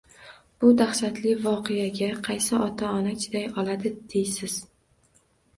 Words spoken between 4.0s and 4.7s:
deysiz?!